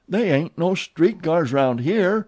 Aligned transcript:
"They 0.09 0.31
ain't 0.31 0.57
no 0.57 0.73
street 0.73 1.21
cars 1.21 1.53
'round 1.53 1.81
here. 1.81 2.19